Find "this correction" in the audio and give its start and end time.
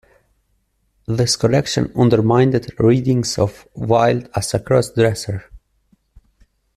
1.05-1.91